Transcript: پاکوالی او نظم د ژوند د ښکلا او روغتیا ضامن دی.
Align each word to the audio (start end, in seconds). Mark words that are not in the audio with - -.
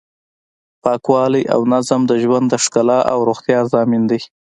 پاکوالی 0.83 1.43
او 1.53 1.61
نظم 1.73 2.01
د 2.07 2.11
ژوند 2.23 2.45
د 2.49 2.53
ښکلا 2.63 2.99
او 3.11 3.19
روغتیا 3.29 3.59
ضامن 3.71 4.01
دی. 4.09 4.19